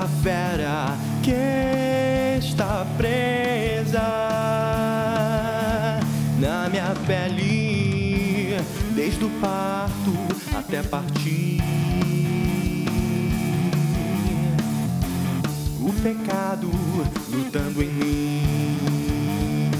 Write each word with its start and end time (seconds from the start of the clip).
a 0.00 0.08
fera 0.22 0.96
que 1.22 2.38
está 2.38 2.86
presa 2.96 4.00
na 6.38 6.70
minha 6.70 6.94
pele, 7.06 8.56
desde 8.94 9.24
o 9.26 9.30
parto 9.40 10.14
até 10.56 10.82
partir. 10.82 11.60
O 15.82 15.92
pecado 16.02 16.70
lutando 17.28 17.82
em 17.82 17.90
mim. 17.90 19.70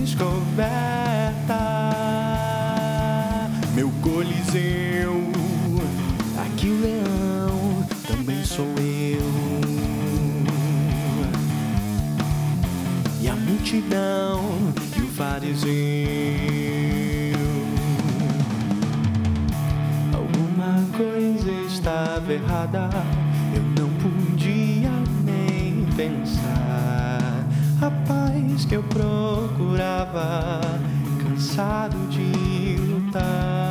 Descoberta, 0.00 0.64
meu 3.74 3.90
coliseu. 4.00 5.43
Aqui 6.64 6.72
o 6.72 6.80
leão 6.80 7.86
também 8.08 8.42
sou 8.42 8.64
eu. 8.78 9.20
E 13.20 13.28
a 13.28 13.36
multidão 13.36 14.40
e 14.96 15.00
o 15.02 15.08
fariseu. 15.08 15.68
Alguma 20.14 20.86
coisa 20.96 21.52
estava 21.68 22.32
errada, 22.32 22.88
eu 23.54 23.62
não 23.78 23.90
podia 23.98 24.90
nem 25.22 25.84
pensar. 25.94 27.46
A 27.82 27.90
paz 28.08 28.64
que 28.64 28.76
eu 28.76 28.82
procurava, 28.84 30.62
cansado 31.22 31.98
de 32.08 32.76
lutar. 32.80 33.63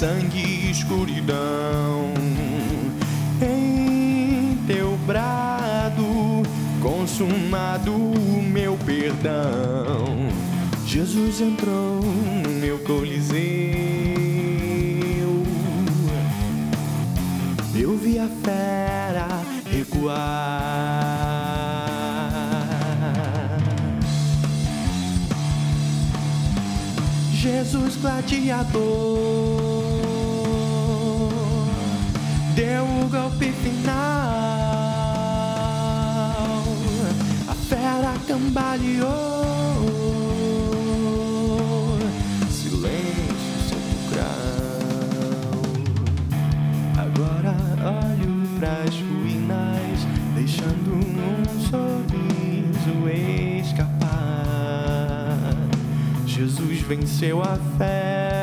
Sangue 0.00 0.38
e 0.38 0.70
escuridão. 0.70 2.14
Em 3.42 4.56
teu 4.66 4.96
brado, 5.06 6.42
consumado 6.80 7.94
o 7.94 8.42
meu 8.42 8.78
perdão. 8.78 10.30
Jesus 10.86 11.42
entrou 11.42 12.00
no 12.00 12.48
meu 12.48 12.78
coliseu. 12.78 13.30
Eu 17.74 17.94
vi 17.98 18.18
a 18.18 18.28
fera 18.42 19.28
recuar. 19.70 21.10
Jesus 27.34 27.96
gladiador 27.96 29.79
deu 32.54 32.84
o 32.84 33.08
golpe 33.08 33.52
final. 33.52 33.94
A 37.48 37.54
fera 37.54 38.14
cambaleou. 38.26 39.08
Silêncio 42.50 43.56
sepulcral. 43.68 44.60
Agora 46.96 47.54
olho 47.84 48.32
pras 48.58 48.94
ruínas, 48.94 49.98
deixando 50.34 50.90
um 50.94 51.44
sorriso 51.70 53.08
escapar. 53.60 54.10
Jesus 56.26 56.80
venceu 56.82 57.42
a 57.42 57.56
fera, 57.76 58.39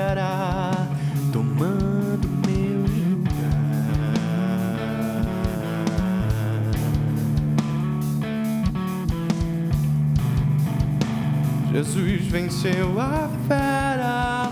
Jesus 11.71 12.21
venceu 12.27 12.99
a 12.99 13.29
fera, 13.47 14.51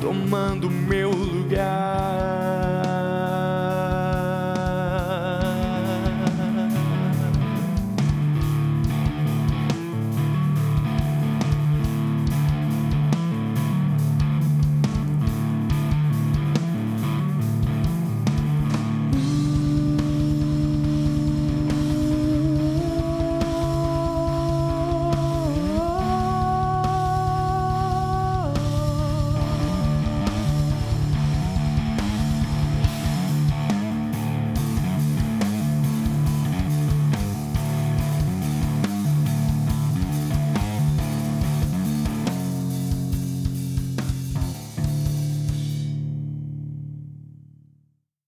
tomando 0.00 0.70
meu 0.70 1.10
lugar. 1.10 2.63